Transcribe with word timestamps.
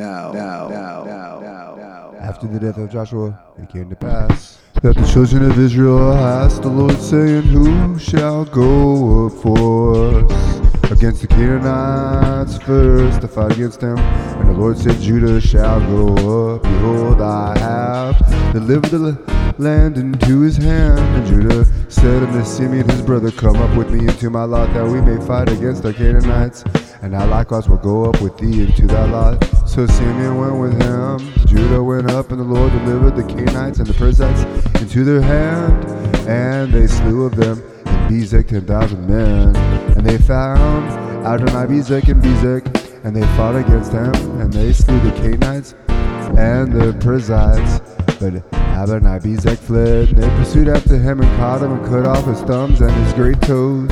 now, 0.00 0.32
now, 0.32 0.68
now, 0.68 1.04
now, 1.04 1.40
now, 1.40 1.74
now. 1.76 2.14
After 2.18 2.46
the 2.46 2.58
death 2.58 2.78
of 2.78 2.90
Joshua, 2.90 3.38
it 3.58 3.68
came 3.68 3.90
to 3.90 3.96
pass 3.96 4.58
that 4.82 4.96
the 4.96 5.06
children 5.06 5.50
of 5.50 5.58
Israel 5.58 6.12
asked 6.12 6.62
the 6.62 6.68
Lord, 6.68 6.98
saying, 6.98 7.42
Who 7.42 7.98
shall 7.98 8.46
go 8.46 9.26
up 9.26 9.32
for 9.42 10.24
us 10.24 10.90
against 10.90 11.20
the 11.20 11.26
Canaanites 11.26 12.56
first 12.62 13.20
to 13.20 13.28
fight 13.28 13.52
against 13.52 13.80
them? 13.80 13.98
And 13.98 14.48
the 14.48 14.58
Lord 14.58 14.78
said, 14.78 14.98
Judah 15.00 15.38
shall 15.38 15.80
go 15.80 16.54
up. 16.54 16.62
Behold, 16.62 17.20
I 17.20 17.58
have 17.58 18.52
delivered 18.54 18.90
the 18.90 19.39
land 19.60 19.98
into 19.98 20.40
his 20.40 20.56
hand. 20.56 20.98
And 20.98 21.26
Judah 21.26 21.64
said 21.90 22.22
unto 22.22 22.44
Simeon 22.44 22.88
his 22.88 23.02
brother, 23.02 23.30
Come 23.30 23.56
up 23.56 23.76
with 23.76 23.90
me 23.90 24.00
into 24.00 24.30
my 24.30 24.44
lot, 24.44 24.72
that 24.72 24.86
we 24.86 25.00
may 25.00 25.24
fight 25.26 25.50
against 25.50 25.82
the 25.82 25.92
Canaanites. 25.92 26.64
And 27.02 27.14
I 27.14 27.24
likewise 27.24 27.68
will 27.68 27.76
go 27.76 28.04
up 28.04 28.20
with 28.20 28.36
thee 28.38 28.62
into 28.62 28.86
thy 28.86 29.04
lot. 29.04 29.42
So 29.68 29.86
Simeon 29.86 30.38
went 30.38 30.58
with 30.58 30.82
him. 30.82 31.18
Judah 31.46 31.82
went 31.82 32.10
up, 32.10 32.30
and 32.30 32.40
the 32.40 32.44
Lord 32.44 32.72
delivered 32.72 33.16
the 33.16 33.22
Canaanites 33.22 33.78
and 33.78 33.86
the 33.86 33.94
Perizzites 33.94 34.42
into 34.80 35.04
their 35.04 35.22
hand. 35.22 35.84
And 36.28 36.72
they 36.72 36.86
slew 36.86 37.24
of 37.24 37.36
them 37.36 37.62
in 37.62 38.20
Bezek 38.20 38.48
ten 38.48 38.66
thousand 38.66 39.06
men. 39.06 39.54
And 39.96 40.06
they 40.06 40.18
found 40.18 40.90
Adonibezek 41.24 42.08
and 42.08 42.22
Bezek, 42.22 43.04
and 43.04 43.14
they 43.14 43.26
fought 43.36 43.56
against 43.56 43.92
them, 43.92 44.14
and 44.40 44.52
they 44.52 44.72
slew 44.72 44.98
the 45.00 45.10
Canaanites 45.12 45.74
and 46.36 46.72
the 46.72 46.92
Perizzites. 47.00 47.80
But 48.20 48.59
Adonibezek 48.80 49.58
fled, 49.58 50.08
they 50.16 50.26
pursued 50.38 50.66
after 50.66 50.96
him 50.96 51.20
and 51.20 51.36
caught 51.36 51.60
him 51.60 51.72
and 51.72 51.84
cut 51.84 52.06
off 52.06 52.24
his 52.24 52.40
thumbs 52.40 52.80
and 52.80 52.90
his 53.04 53.12
great 53.12 53.38
toes. 53.42 53.90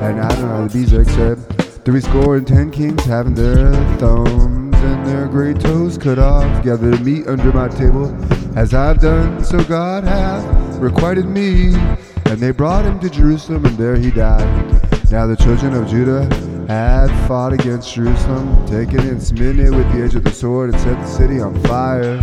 And 0.00 0.20
Adonibezek 0.20 1.10
said, 1.16 1.36
Three 1.84 2.00
score 2.00 2.36
and 2.36 2.46
ten 2.46 2.70
kings 2.70 3.04
having 3.04 3.34
their 3.34 3.72
thumbs 3.98 4.76
and 4.76 5.04
their 5.04 5.26
great 5.26 5.58
toes 5.58 5.98
cut 5.98 6.20
off, 6.20 6.62
gathered 6.62 7.04
meat 7.04 7.26
under 7.26 7.52
my 7.52 7.66
table, 7.66 8.06
as 8.56 8.72
I've 8.72 9.00
done, 9.00 9.42
so 9.42 9.64
God 9.64 10.04
hath 10.04 10.78
requited 10.78 11.26
me. 11.26 11.74
And 12.26 12.38
they 12.38 12.52
brought 12.52 12.84
him 12.84 13.00
to 13.00 13.10
Jerusalem, 13.10 13.64
and 13.64 13.76
there 13.76 13.96
he 13.96 14.12
died. 14.12 14.46
Now 15.10 15.26
the 15.26 15.36
children 15.36 15.74
of 15.74 15.88
Judah 15.88 16.22
had 16.68 17.08
fought 17.26 17.52
against 17.52 17.92
Jerusalem, 17.92 18.64
taken 18.66 19.00
and 19.00 19.20
smitten 19.20 19.66
it 19.66 19.70
with 19.70 19.90
the 19.92 20.04
edge 20.04 20.14
of 20.14 20.22
the 20.22 20.30
sword, 20.30 20.70
and 20.70 20.80
set 20.80 20.96
the 21.00 21.06
city 21.08 21.40
on 21.40 21.60
fire. 21.64 22.22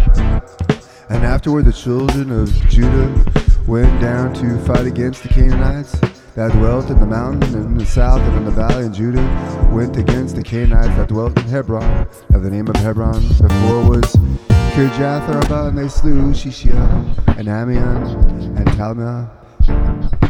And 1.09 1.23
afterward 1.23 1.65
the 1.65 1.73
children 1.73 2.31
of 2.31 2.51
Judah 2.69 3.25
went 3.65 4.01
down 4.01 4.33
to 4.35 4.59
fight 4.65 4.85
against 4.85 5.23
the 5.23 5.29
Canaanites 5.29 5.99
that 6.35 6.51
dwelt 6.51 6.89
in 6.89 6.99
the 6.99 7.05
mountain 7.05 7.55
and 7.55 7.65
in 7.65 7.77
the 7.77 7.85
south 7.85 8.21
and 8.21 8.37
in 8.37 8.45
the 8.45 8.51
valley, 8.51 8.85
and 8.85 8.93
Judah 8.93 9.69
went 9.71 9.97
against 9.97 10.35
the 10.35 10.43
Canaanites 10.43 10.95
that 10.97 11.07
dwelt 11.07 11.37
in 11.39 11.45
Hebron. 11.47 12.07
Now 12.29 12.39
the 12.39 12.49
name 12.49 12.67
of 12.67 12.75
Hebron 12.75 13.27
before 13.27 13.89
was 13.89 14.15
Kirjatharba, 14.75 15.69
and 15.69 15.77
they 15.77 15.87
slew 15.87 16.31
Sheshai 16.33 17.37
and 17.37 17.47
Ahiman 17.47 18.57
and 18.57 18.67
Talmai. 18.69 19.29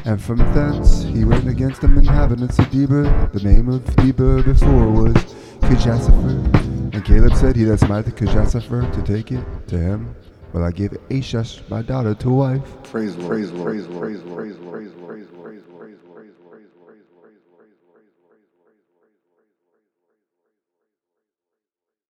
And 0.05 0.21
from 0.21 0.37
thence 0.53 1.03
he 1.03 1.25
went 1.25 1.47
against 1.47 1.81
the 1.81 1.87
inhabitants 1.87 2.57
of 2.59 2.65
Debir. 2.67 3.31
The 3.33 3.41
name 3.41 3.67
of 3.67 3.81
Debir 3.97 4.45
before 4.45 4.89
was 4.89 5.15
Kirjathsepher. 5.61 6.93
And 6.93 7.03
Caleb 7.03 7.33
said, 7.35 7.55
He 7.55 7.65
that 7.65 7.79
smiteth 7.81 8.15
Kirjathsepher 8.15 8.93
to 8.93 9.01
take 9.01 9.33
it 9.33 9.43
to 9.67 9.77
him, 9.77 10.15
Will 10.53 10.63
I 10.63 10.71
give 10.71 10.91
Achsah 11.09 11.69
my 11.69 11.81
daughter 11.81 12.15
to 12.15 12.29
wife? 12.29 12.83
Praise 12.83 13.15
Lord. 13.15 13.29
Praise 13.29 13.51
Lord. 13.51 13.65
Praise 13.67 13.87
Lord. 13.87 14.03
Praise 14.03 14.23
Lord. 14.23 14.35
Praise 14.37 14.57
Lord. 14.57 14.73
Praise 14.73 15.27
Lord. 15.33 15.43
Praise 15.43 15.63
Lord. 15.67 15.83
Praise 15.83 15.97
Lord. 16.07 16.15
Praise 16.15 16.69
Lord. 16.79 17.03
Praise 17.21 17.41
Lord. 17.51 17.56